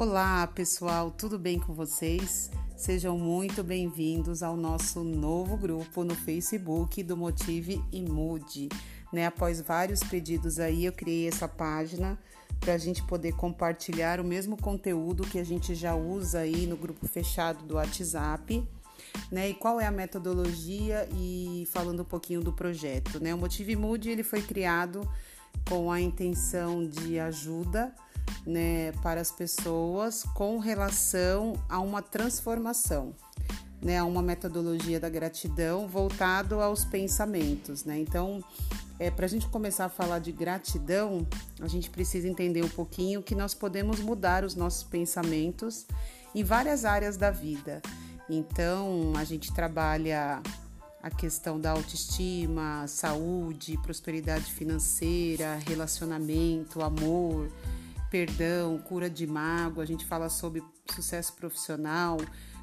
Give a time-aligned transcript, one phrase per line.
[0.00, 2.50] Olá, pessoal, tudo bem com vocês?
[2.74, 8.70] Sejam muito bem-vindos ao nosso novo grupo no Facebook do Motive e Mude.
[9.12, 9.26] Né?
[9.26, 12.18] Após vários pedidos aí, eu criei essa página
[12.58, 16.78] para a gente poder compartilhar o mesmo conteúdo que a gente já usa aí no
[16.78, 18.66] grupo fechado do WhatsApp.
[19.30, 23.34] Né, e qual é a metodologia e falando um pouquinho do projeto, né?
[23.34, 25.06] O Motive Mood ele foi criado
[25.68, 27.94] com a intenção de ajuda
[28.46, 33.14] né, para as pessoas com relação a uma transformação,
[33.82, 37.84] né, a uma metodologia da gratidão voltado aos pensamentos.
[37.84, 37.98] Né?
[37.98, 38.42] Então,
[38.98, 41.26] é, para a gente começar a falar de gratidão,
[41.60, 45.86] a gente precisa entender um pouquinho que nós podemos mudar os nossos pensamentos
[46.34, 47.80] em várias áreas da vida.
[48.28, 50.42] Então, a gente trabalha
[51.02, 57.50] a questão da autoestima, saúde, prosperidade financeira, relacionamento, amor,
[58.10, 62.18] perdão, cura de mágoa, a gente fala sobre sucesso profissional,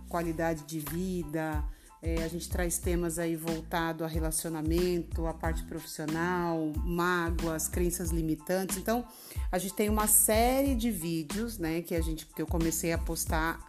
[0.09, 1.63] qualidade de vida,
[2.01, 8.77] é, a gente traz temas aí voltado a relacionamento, a parte profissional, mágoas, crenças limitantes.
[8.77, 9.05] Então,
[9.51, 12.97] a gente tem uma série de vídeos, né, que a gente que eu comecei a
[12.97, 13.59] postar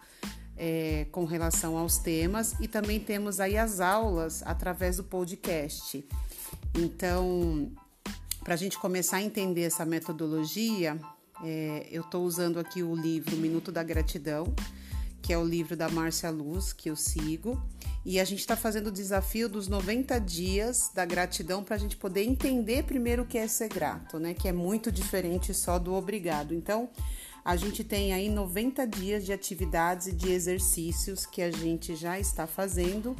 [0.55, 6.07] é, com relação aos temas e também temos aí as aulas através do podcast.
[6.75, 7.71] Então,
[8.43, 10.99] para a gente começar a entender essa metodologia,
[11.43, 14.53] é, eu estou usando aqui o livro Minuto da Gratidão,
[15.21, 17.61] que é o livro da Márcia Luz, que eu sigo.
[18.05, 21.97] E a gente está fazendo o desafio dos 90 dias da gratidão para a gente
[21.97, 24.33] poder entender primeiro o que é ser grato, né?
[24.33, 26.53] Que é muito diferente só do obrigado.
[26.53, 26.89] Então,
[27.43, 32.19] a gente tem aí 90 dias de atividades e de exercícios que a gente já
[32.19, 33.15] está fazendo.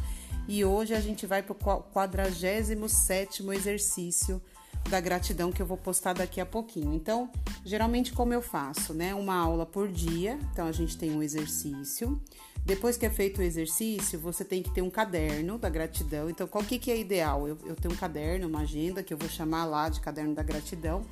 [0.48, 4.42] E hoje a gente vai para o 47 exercício
[4.90, 6.94] da gratidão que eu vou postar daqui a pouquinho.
[6.94, 7.30] Então,
[7.64, 9.14] geralmente como eu faço, né?
[9.14, 10.40] Uma aula por dia.
[10.52, 12.20] Então a gente tem um exercício.
[12.66, 16.30] Depois que é feito o exercício, você tem que ter um caderno da gratidão.
[16.30, 17.48] Então, qual que, que é ideal?
[17.48, 20.44] Eu, eu tenho um caderno, uma agenda que eu vou chamar lá de caderno da
[20.44, 21.04] gratidão.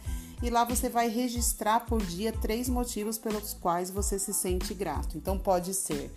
[0.42, 5.18] E lá você vai registrar por dia três motivos pelos quais você se sente grato.
[5.18, 6.12] Então, pode ser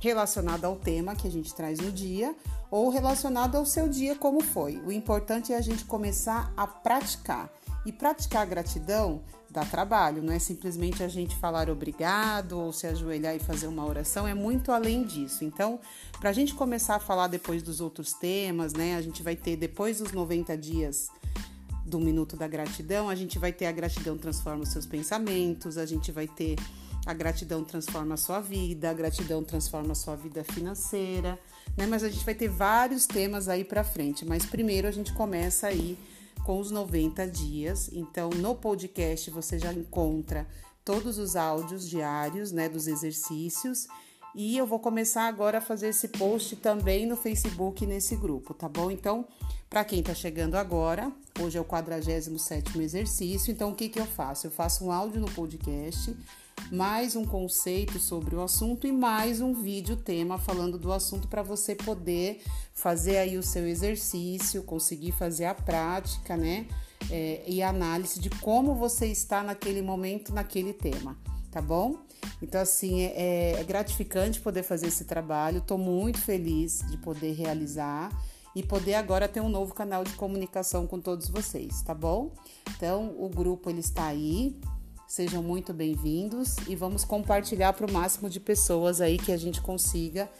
[0.00, 2.34] relacionado ao tema que a gente traz no dia
[2.70, 4.78] ou relacionado ao seu dia como foi.
[4.78, 7.50] O importante é a gente começar a praticar.
[7.86, 9.22] E praticar a gratidão
[9.54, 13.86] dá trabalho, não é simplesmente a gente falar obrigado ou se ajoelhar e fazer uma
[13.86, 15.44] oração, é muito além disso.
[15.44, 15.78] Então,
[16.18, 19.56] para a gente começar a falar depois dos outros temas, né, a gente vai ter
[19.56, 21.08] depois dos 90 dias
[21.86, 25.86] do Minuto da Gratidão, a gente vai ter a gratidão transforma os seus pensamentos, a
[25.86, 26.56] gente vai ter
[27.06, 31.38] a gratidão transforma a sua vida, a gratidão transforma a sua vida financeira,
[31.76, 31.86] né?
[31.86, 34.24] Mas a gente vai ter vários temas aí para frente.
[34.24, 35.98] Mas primeiro a gente começa aí
[36.44, 37.90] com os 90 dias.
[37.92, 40.46] Então, no podcast você já encontra
[40.84, 43.86] todos os áudios diários, né, dos exercícios.
[44.34, 48.68] E eu vou começar agora a fazer esse post também no Facebook nesse grupo, tá
[48.68, 48.90] bom?
[48.90, 49.24] Então,
[49.70, 54.06] para quem está chegando agora, hoje é o 47º exercício, então o que, que eu
[54.06, 54.48] faço?
[54.48, 56.16] Eu faço um áudio no podcast
[56.70, 61.42] mais um conceito sobre o assunto e mais um vídeo tema falando do assunto para
[61.42, 62.42] você poder
[62.72, 66.66] fazer aí o seu exercício, conseguir fazer a prática, né?
[67.10, 71.16] É, e análise de como você está naquele momento, naquele tema,
[71.50, 71.98] tá bom?
[72.40, 78.10] Então, assim, é, é gratificante poder fazer esse trabalho, estou muito feliz de poder realizar
[78.54, 82.32] e poder agora ter um novo canal de comunicação com todos vocês, tá bom?
[82.76, 84.56] Então, o grupo ele está aí,
[85.06, 89.60] Sejam muito bem-vindos e vamos compartilhar para o máximo de pessoas aí que a gente
[89.60, 90.30] consiga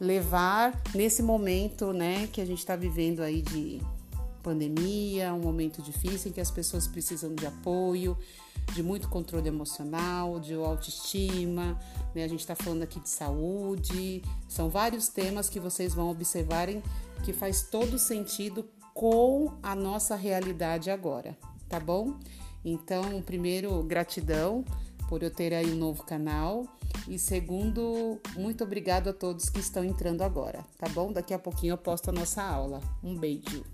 [0.00, 3.80] levar nesse momento, né, que a gente está vivendo aí de
[4.42, 8.18] pandemia, um momento difícil em que as pessoas precisam de apoio,
[8.74, 11.78] de muito controle emocional, de autoestima,
[12.14, 12.24] né?
[12.24, 16.82] A gente está falando aqui de saúde, são vários temas que vocês vão observarem
[17.22, 21.36] que faz todo sentido com a nossa realidade agora,
[21.68, 22.18] tá bom?
[22.64, 24.64] Então, primeiro, gratidão
[25.08, 26.64] por eu ter aí um novo canal.
[27.08, 31.12] E segundo, muito obrigado a todos que estão entrando agora, tá bom?
[31.12, 32.80] Daqui a pouquinho eu posto a nossa aula.
[33.02, 33.64] Um beijo.